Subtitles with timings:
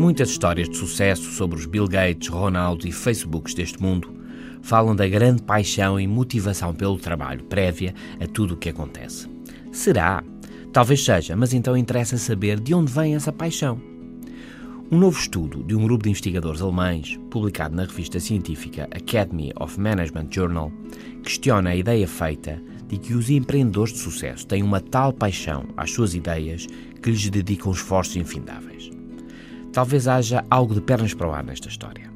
[0.00, 4.10] Muitas histórias de sucesso sobre os Bill Gates, Ronaldo e Facebooks deste mundo
[4.62, 9.28] falam da grande paixão e motivação pelo trabalho prévia a tudo o que acontece.
[9.70, 10.24] Será?
[10.72, 13.78] Talvez seja, mas então interessa saber de onde vem essa paixão.
[14.90, 19.78] Um novo estudo de um grupo de investigadores alemães, publicado na revista científica Academy of
[19.78, 20.72] Management Journal,
[21.22, 22.58] questiona a ideia feita
[22.88, 26.66] de que os empreendedores de sucesso têm uma tal paixão às suas ideias
[27.02, 28.99] que lhes dedicam esforços infindáveis.
[29.72, 32.10] Talvez haja algo de pernas para o ar nesta história.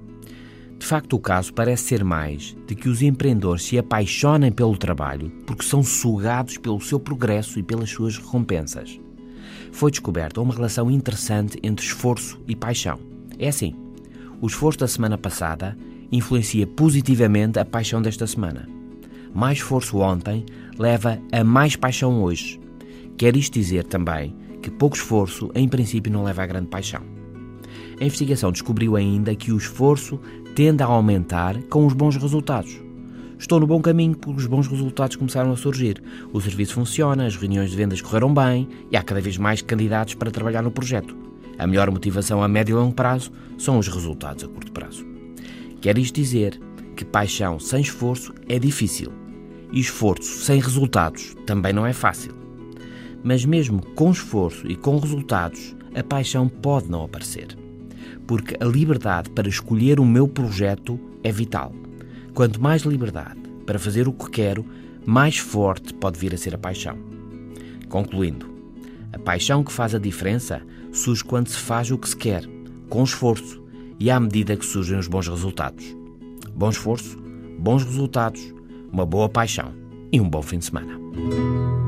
[0.79, 5.31] De facto, o caso parece ser mais de que os empreendedores se apaixonem pelo trabalho
[5.47, 9.01] porque são sugados pelo seu progresso e pelas suas recompensas.
[9.73, 12.99] Foi descoberta uma relação interessante entre esforço e paixão.
[13.39, 13.75] É assim:
[14.41, 15.77] o esforço da semana passada
[16.13, 18.69] influencia positivamente a paixão desta semana.
[19.33, 20.45] Mais esforço ontem
[20.79, 22.61] leva a mais paixão hoje.
[23.17, 27.03] Quer isto dizer também que pouco esforço, em princípio, não leva a grande paixão.
[28.01, 30.19] A investigação descobriu ainda que o esforço
[30.55, 32.81] tende a aumentar com os bons resultados.
[33.39, 36.03] Estou no bom caminho porque os bons resultados começaram a surgir.
[36.33, 40.15] O serviço funciona, as reuniões de vendas correram bem e há cada vez mais candidatos
[40.15, 41.17] para trabalhar no projeto.
[41.59, 45.05] A melhor motivação a médio e longo prazo são os resultados a curto prazo.
[45.81, 46.61] Quer isto dizer
[46.97, 49.13] que paixão sem esforço é difícil
[49.73, 52.35] e esforço sem resultados também não é fácil.
[53.23, 57.64] Mas mesmo com esforço e com resultados, a paixão pode não aparecer
[58.27, 61.73] porque a liberdade para escolher o meu projeto é vital.
[62.33, 64.65] Quanto mais liberdade para fazer o que quero,
[65.07, 66.99] mais forte pode vir a ser a paixão.
[67.89, 68.47] Concluindo,
[69.13, 72.45] a paixão que faz a diferença surge quando se faz o que se quer,
[72.89, 73.63] com esforço
[73.99, 75.97] e à medida que surgem os bons resultados.
[76.55, 77.19] Bom esforço,
[77.59, 78.55] bons resultados,
[78.93, 79.73] uma boa paixão
[80.13, 81.84] e um bom fim de semana.